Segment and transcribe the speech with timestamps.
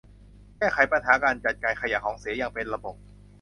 [0.57, 2.95] แก้ไขปัญหาการจัดการขยะของเสียอย่างเป็นระบบ